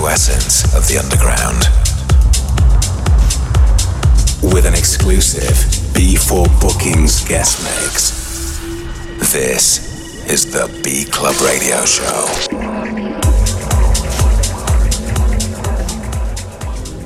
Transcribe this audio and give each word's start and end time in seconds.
true 0.00 0.08
essence 0.08 0.64
of 0.74 0.86
the 0.88 0.98
underground. 0.98 1.64
With 4.54 4.64
an 4.64 4.74
exclusive 4.74 5.56
B4 5.94 6.60
Bookings 6.60 7.26
guest 7.28 7.62
mix. 7.64 8.60
This 9.32 10.26
is 10.26 10.50
the 10.52 10.68
B 10.82 11.04
Club 11.04 11.38
Radio 11.40 11.84
Show. 11.84 12.69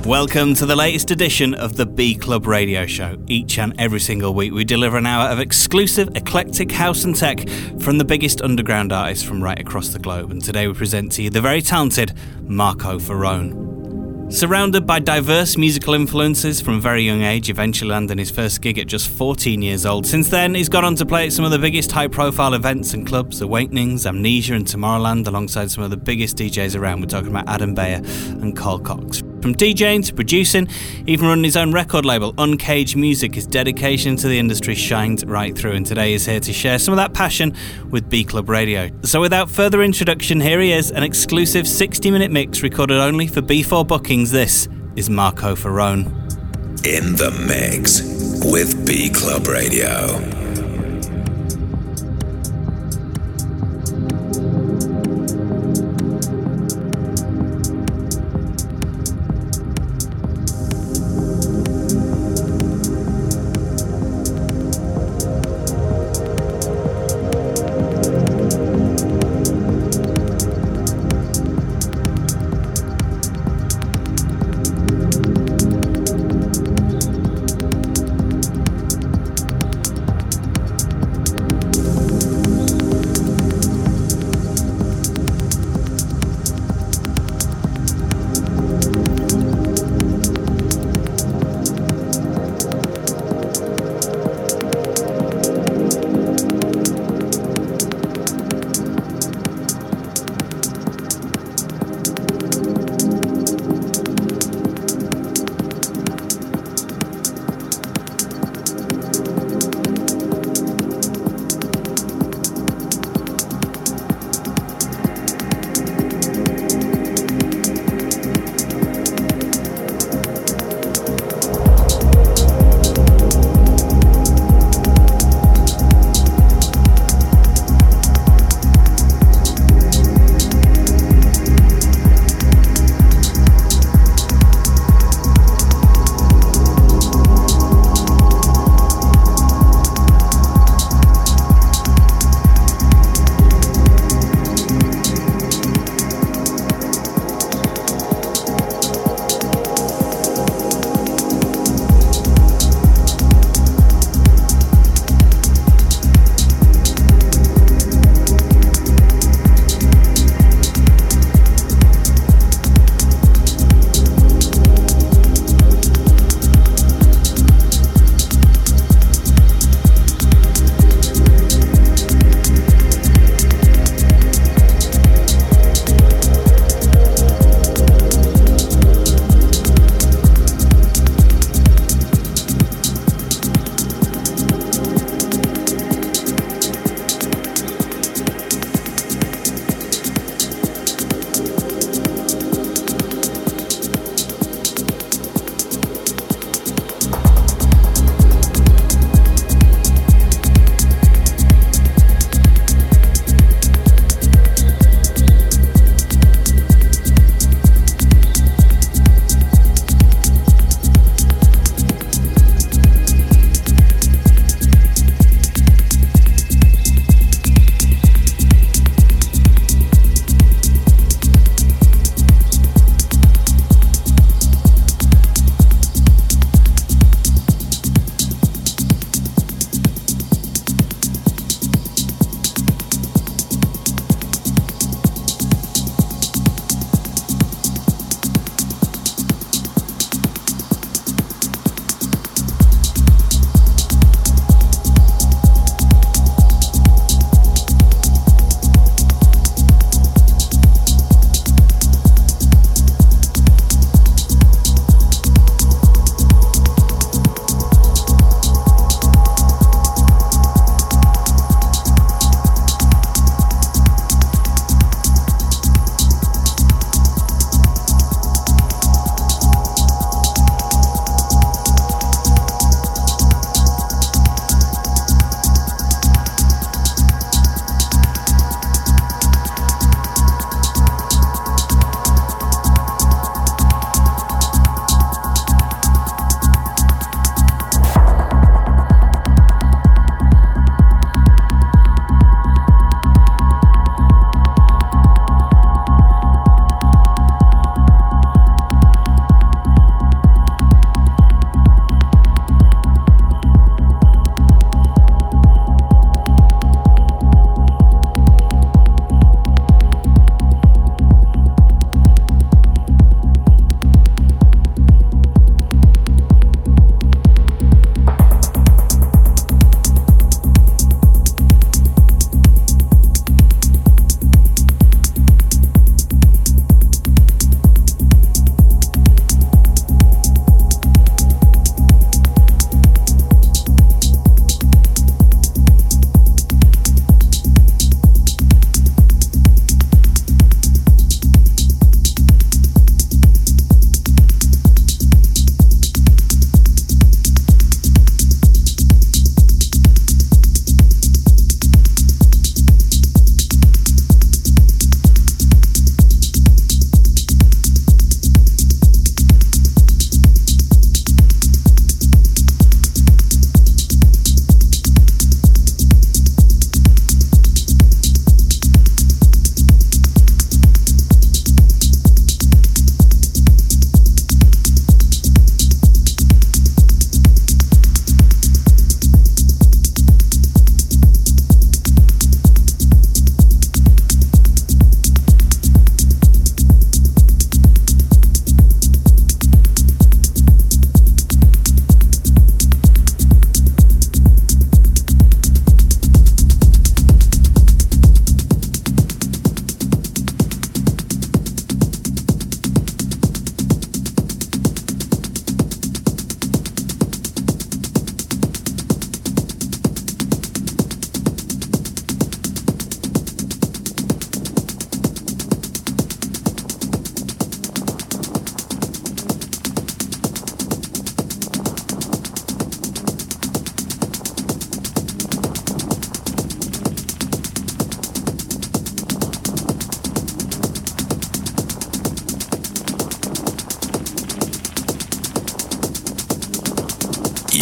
Welcome 0.05 0.53
to 0.57 0.67
the 0.67 0.77
latest 0.77 1.11
edition 1.13 1.55
of 1.55 1.79
the 1.79 1.87
B 1.87 2.15
Club 2.15 2.47
Radio 2.47 2.85
Show. 2.85 3.17
Each 3.27 3.59
and 3.59 3.73
every 3.81 4.01
single 4.01 4.35
week, 4.35 4.53
we 4.53 4.63
deliver 4.63 4.99
an 4.99 5.07
hour 5.07 5.31
of 5.31 5.41
exclusive, 5.41 6.15
eclectic 6.15 6.71
house 6.71 7.05
and 7.05 7.17
tech 7.17 7.49
from 7.81 7.97
the 7.97 8.05
biggest 8.05 8.43
underground 8.43 8.93
artists 8.93 9.25
from 9.25 9.43
right 9.43 9.59
across 9.59 9.89
the 9.89 9.99
globe. 9.99 10.31
And 10.31 10.45
today, 10.45 10.67
we 10.67 10.75
present 10.75 11.13
to 11.13 11.23
you 11.23 11.31
the 11.31 11.41
very 11.41 11.63
talented 11.63 12.13
Marco 12.43 12.99
Faraone. 12.99 14.31
Surrounded 14.31 14.87
by 14.87 14.99
diverse 14.99 15.57
musical 15.57 15.95
influences 15.95 16.61
from 16.61 16.75
a 16.75 16.81
very 16.81 17.03
young 17.03 17.23
age, 17.23 17.49
eventually 17.49 17.91
landing 17.91 18.19
his 18.19 18.31
first 18.31 18.61
gig 18.61 18.79
at 18.79 18.87
just 18.87 19.09
14 19.09 19.63
years 19.63 19.87
old. 19.87 20.07
Since 20.07 20.29
then, 20.29 20.55
he's 20.55 20.69
gone 20.69 20.85
on 20.85 20.97
to 20.97 21.07
play 21.07 21.29
at 21.29 21.33
some 21.33 21.47
of 21.47 21.51
the 21.51 21.59
biggest 21.59 21.91
high 21.91 22.09
profile 22.09 22.53
events 22.53 22.93
and 22.93 23.07
clubs 23.07 23.41
Awakenings, 23.41 24.05
Amnesia, 24.05 24.53
and 24.53 24.67
Tomorrowland, 24.67 25.27
alongside 25.27 25.71
some 25.71 25.83
of 25.83 25.89
the 25.89 25.97
biggest 25.97 26.37
DJs 26.37 26.79
around. 26.79 27.01
We're 27.01 27.07
talking 27.07 27.31
about 27.31 27.49
Adam 27.49 27.73
Beyer 27.73 28.03
and 28.05 28.55
Carl 28.55 28.81
Cox. 28.81 29.23
From 29.45 29.55
DJing 29.55 30.03
to 30.07 30.15
producing, 30.15 30.69
even 31.07 31.29
running 31.29 31.45
his 31.45 31.55
own 31.55 31.71
record 31.71 32.07
label, 32.07 32.33
Uncaged 32.39 32.97
Music, 32.97 33.35
his 33.35 33.47
dedication 33.47 34.17
to 34.17 34.27
the 34.27 34.39
industry 34.39 34.75
shines 34.75 35.23
right 35.27 35.55
through. 35.55 35.73
And 35.73 35.85
today 35.85 36.13
he's 36.13 36.25
here 36.25 36.41
to 36.41 36.51
share 36.51 36.79
some 36.79 36.93
of 36.93 36.97
that 36.97 37.13
passion 37.13 37.55
with 37.91 38.09
B 38.09 38.25
Club 38.25 38.49
Radio. 38.49 38.89
So 39.03 39.21
without 39.21 39.51
further 39.51 39.83
introduction, 39.83 40.41
here 40.41 40.63
he 40.63 40.73
is, 40.73 40.91
an 40.91 41.03
exclusive 41.03 41.69
60 41.69 42.11
minute 42.11 42.31
mix 42.31 42.63
recorded 42.63 42.97
only 42.97 43.27
for 43.27 43.43
B4 43.43 43.87
bookings. 43.87 44.31
This 44.31 44.67
is 44.97 45.11
Marco 45.11 45.55
Faraone. 45.55 46.07
In 46.87 47.15
the 47.17 47.31
mix 47.47 48.01
with 48.51 48.87
B 48.87 49.11
Club 49.11 49.47
Radio. 49.47 50.44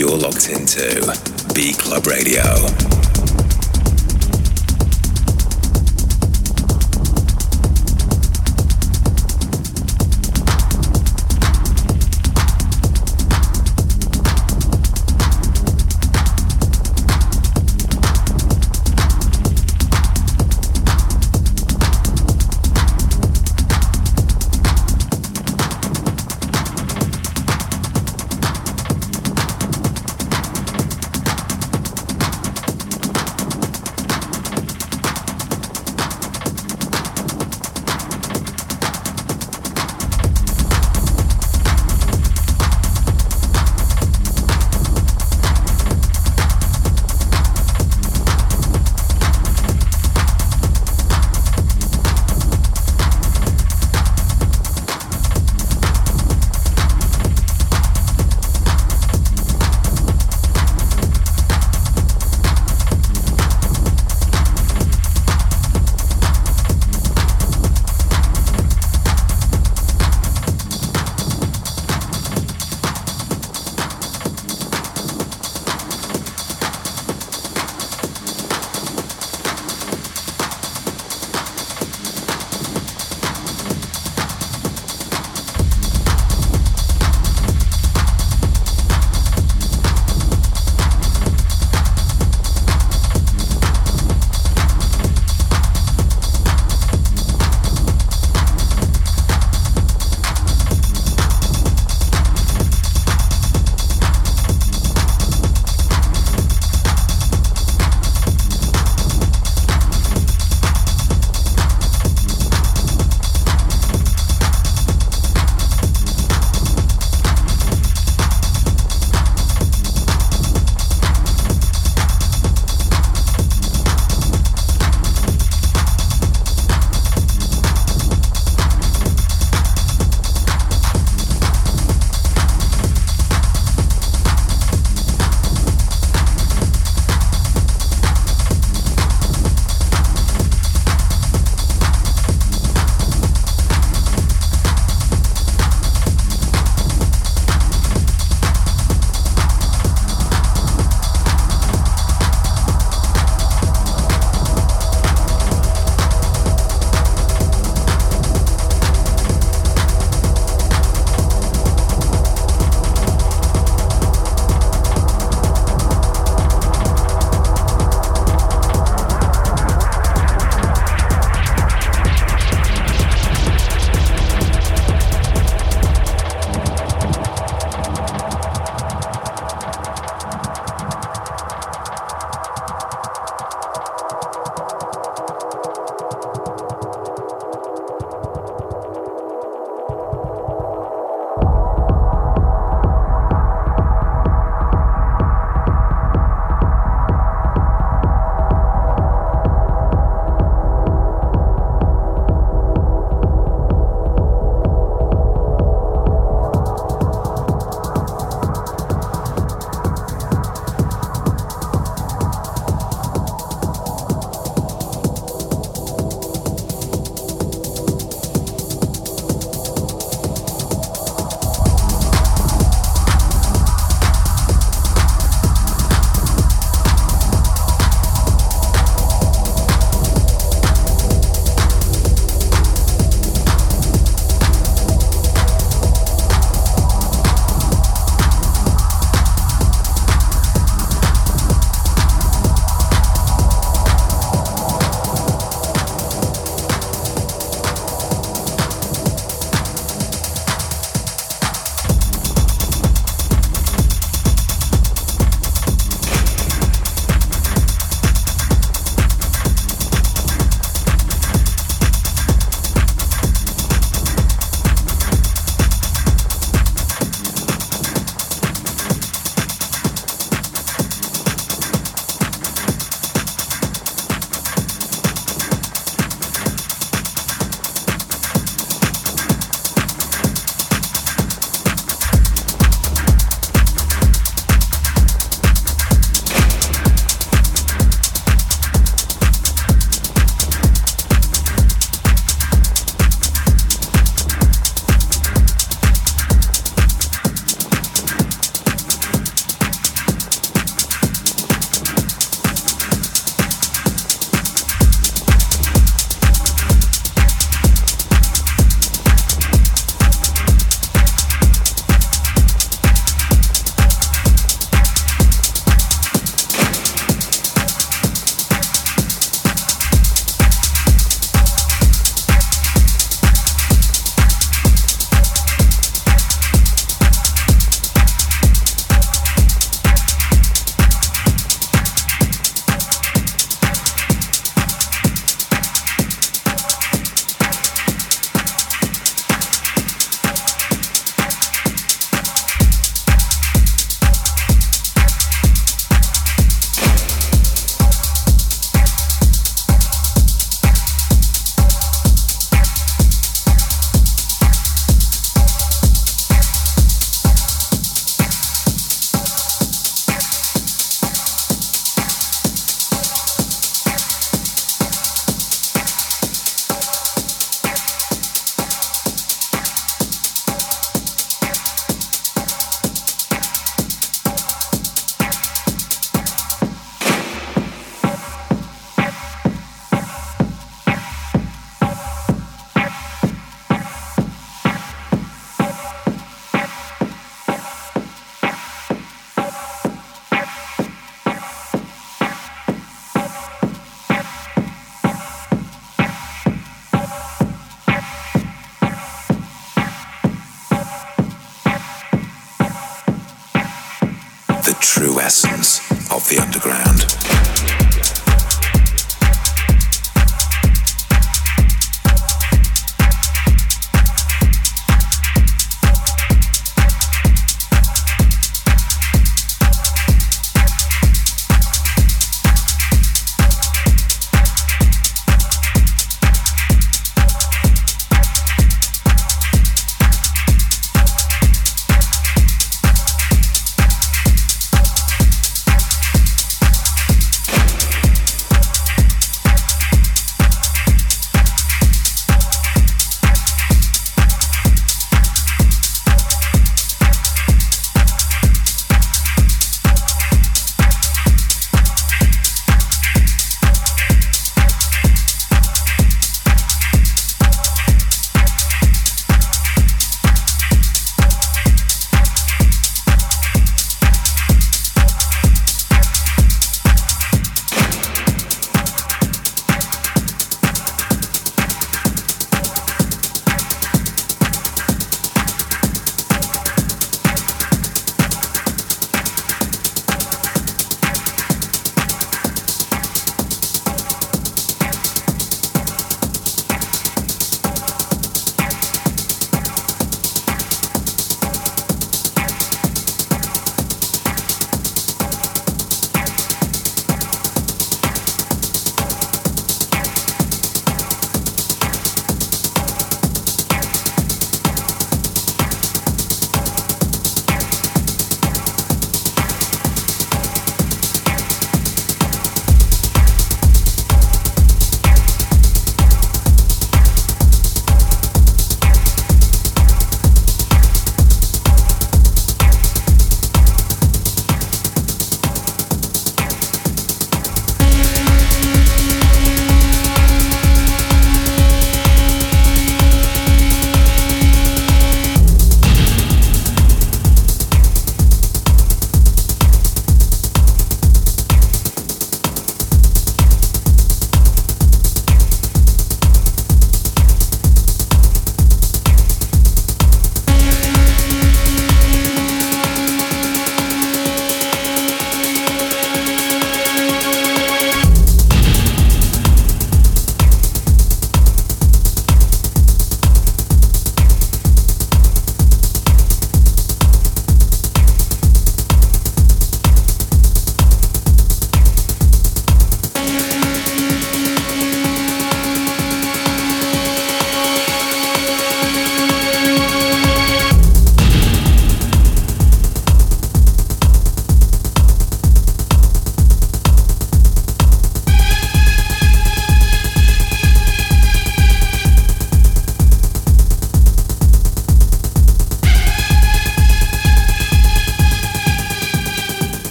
You're 0.00 0.16
locked 0.16 0.48
into 0.48 1.52
B 1.54 1.74
Club 1.74 2.06
Radio. 2.06 2.99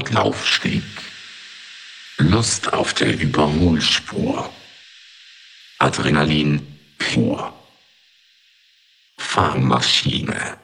Asphaltlaufsteg. 0.00 0.82
Lust 2.18 2.72
auf 2.72 2.94
der 2.94 3.18
Überholspur. 3.18 4.50
Adrenalin 5.78 6.66
pur. 6.98 7.52
Fahrmaschine. 9.16 10.56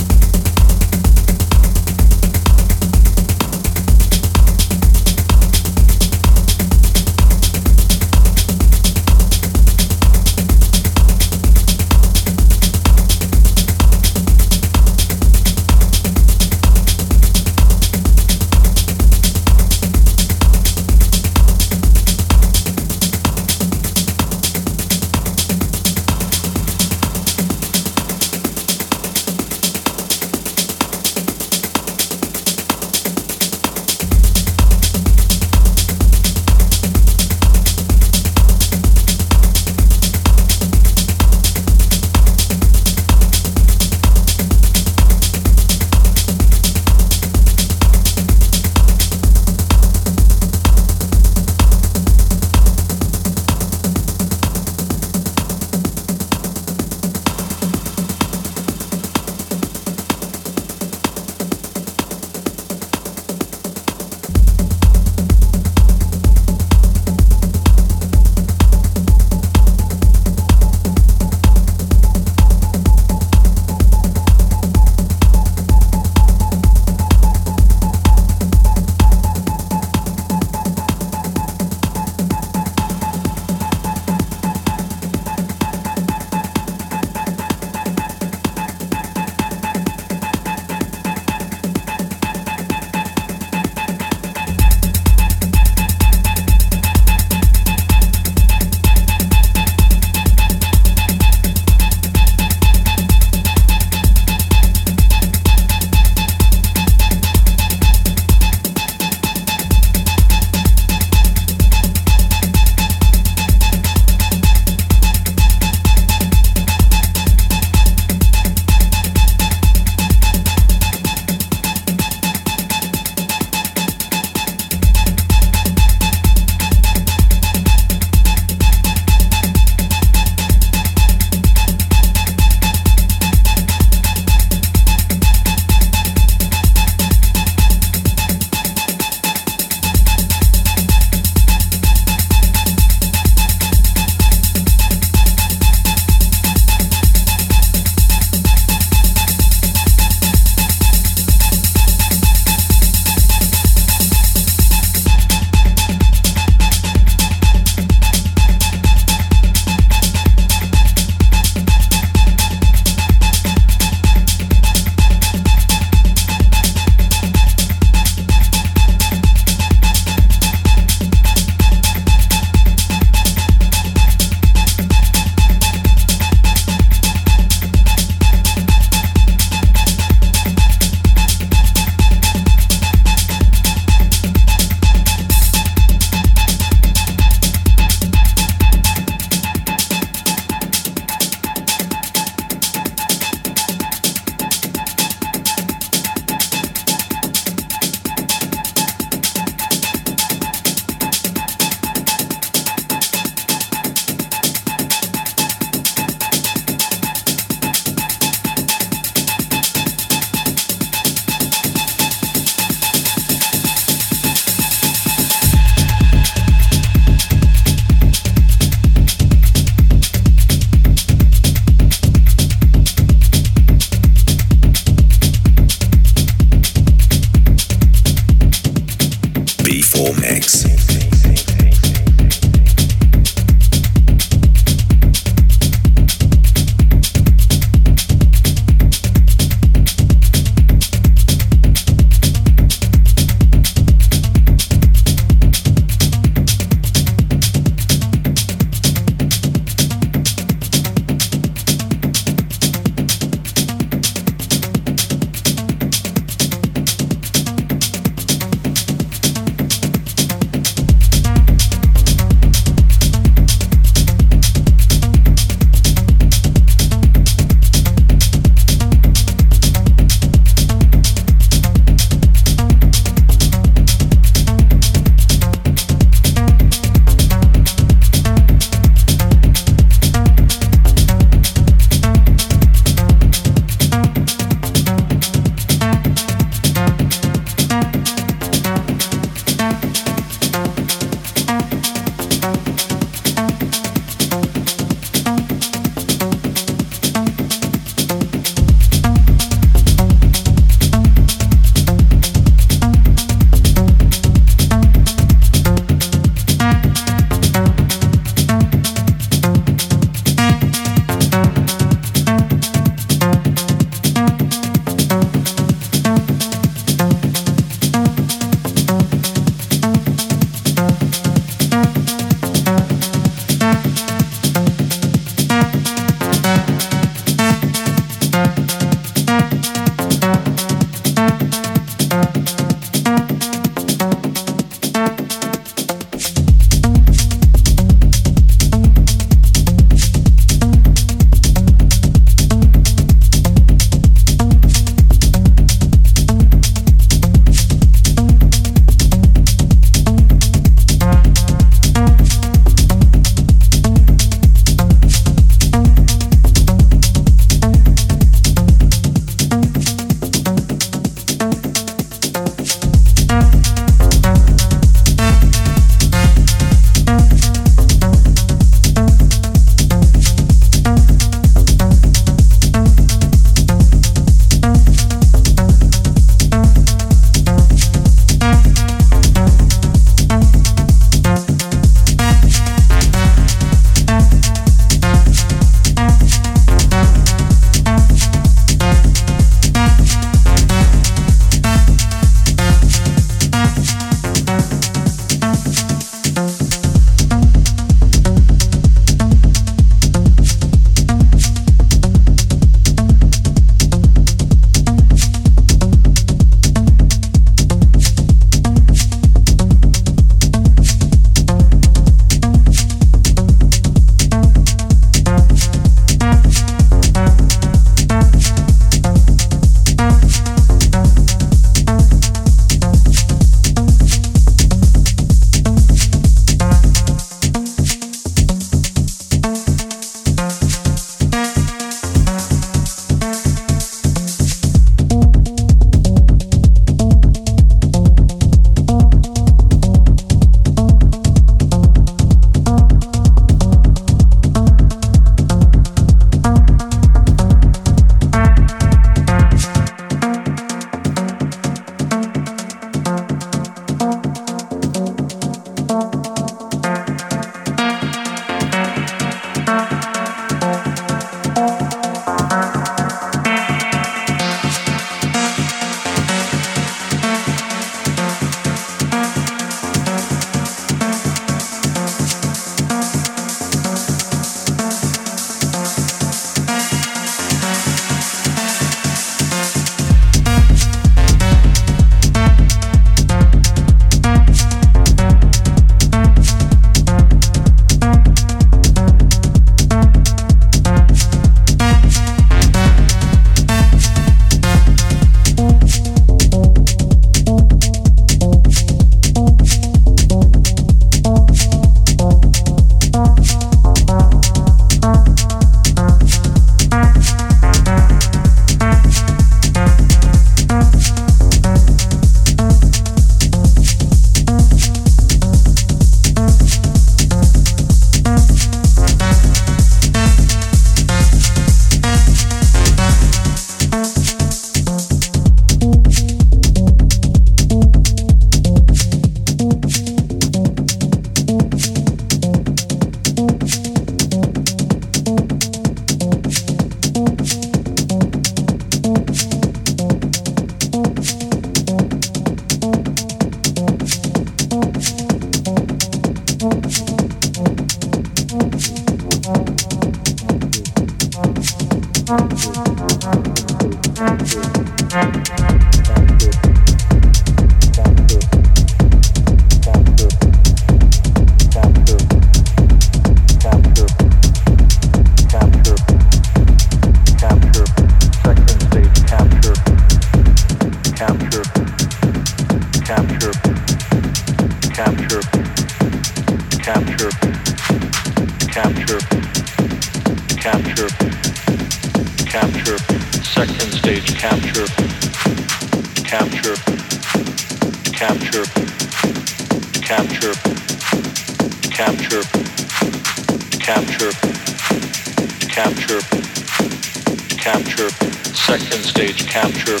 capture 599.51 600.00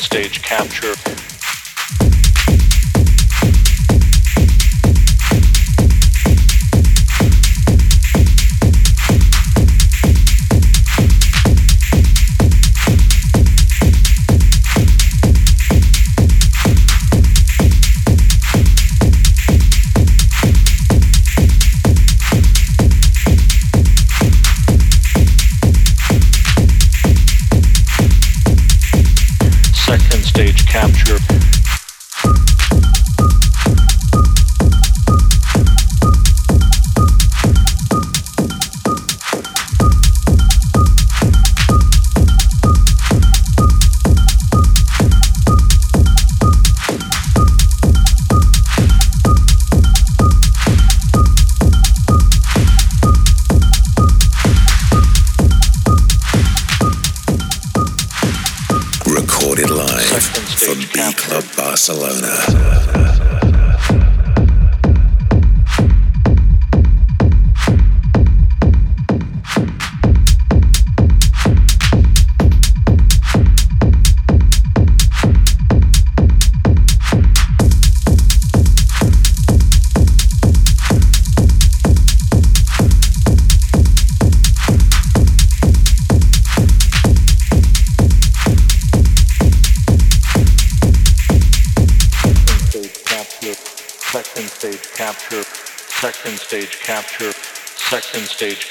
stage 0.00 0.42
capture. 0.42 1.05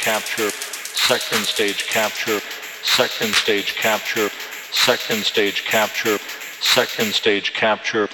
Second 0.06 1.46
stage 1.46 1.88
capture, 1.88 2.40
second 2.84 3.34
stage 3.34 3.74
capture, 3.76 4.30
second 4.72 5.24
stage 5.26 5.66
capture, 5.66 6.20
second 6.62 7.12
stage 7.12 7.54
capture, 7.54 8.08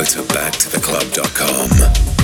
go 0.00 0.04
to 0.04 0.22
backtotheclub.com. 0.22 2.19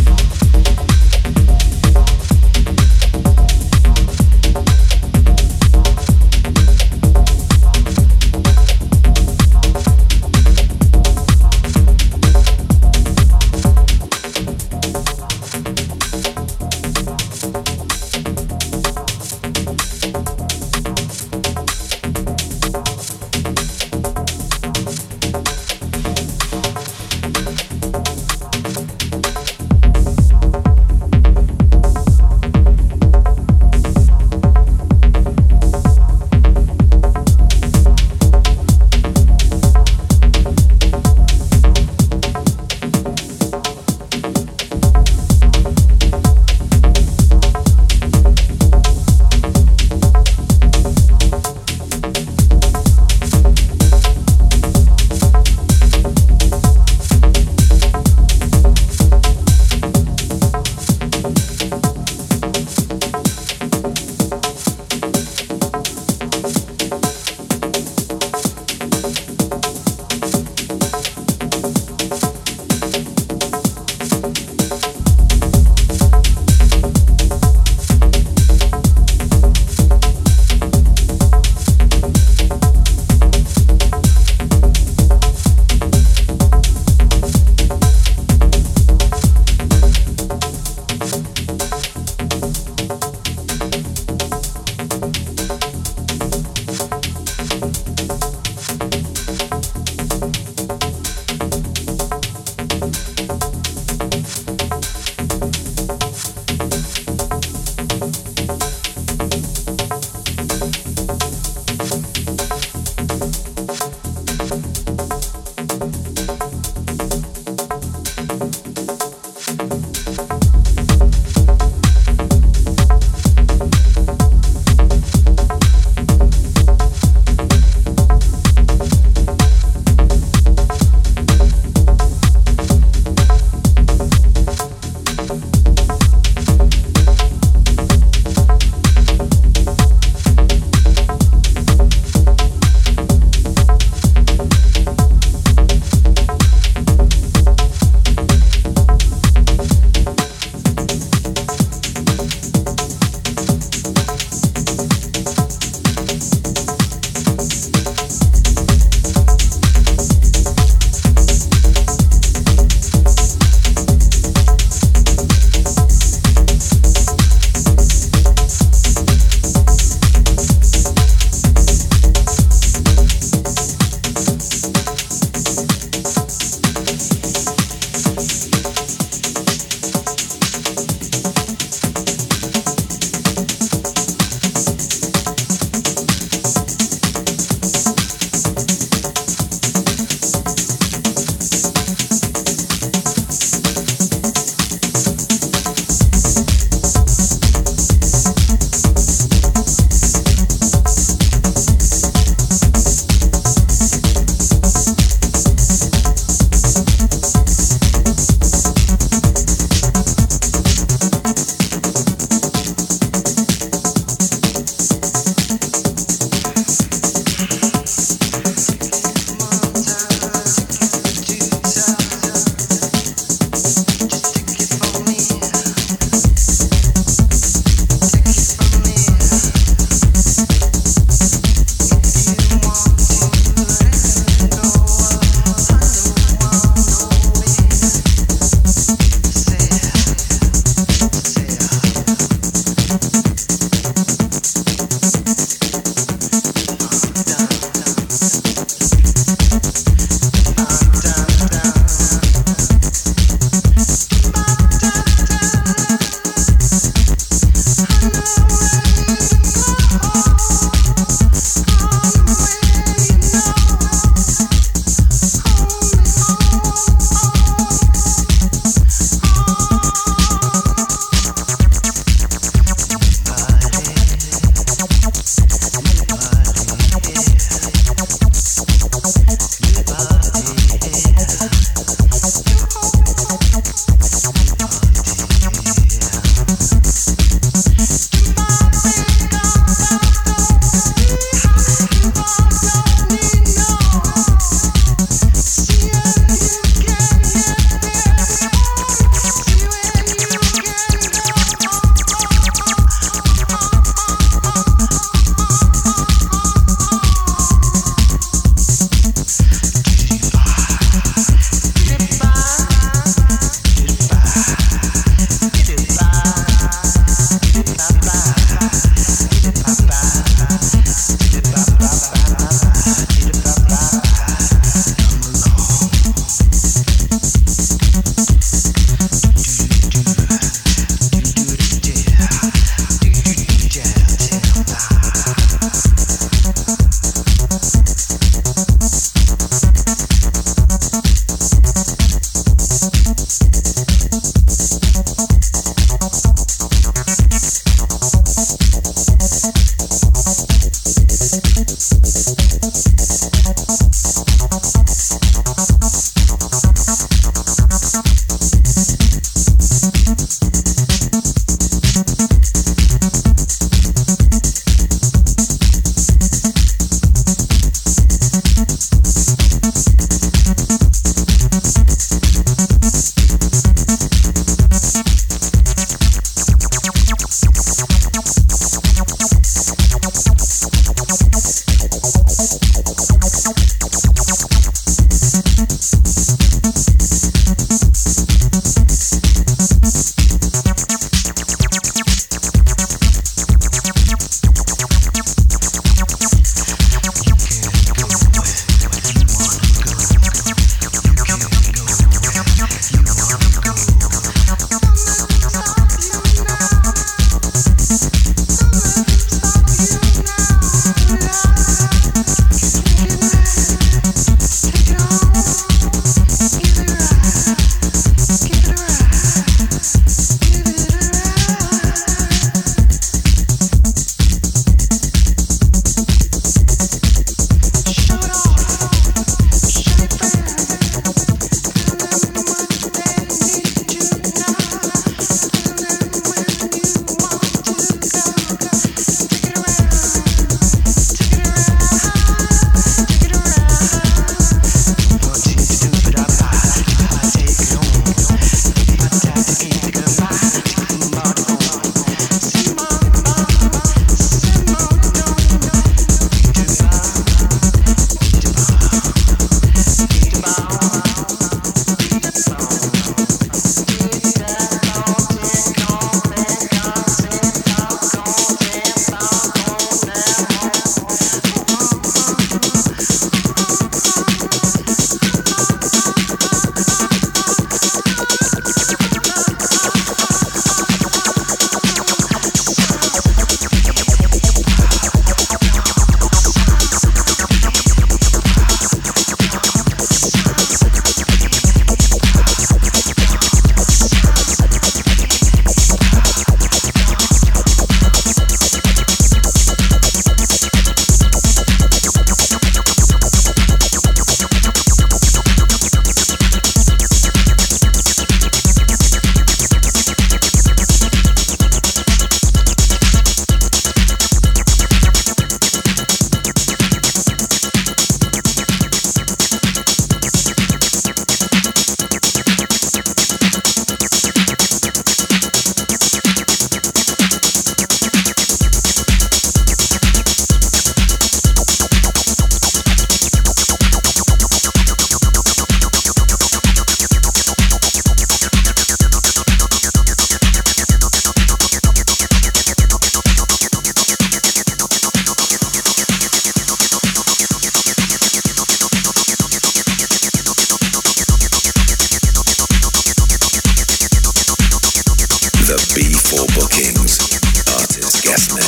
somewhere. 558.35 558.66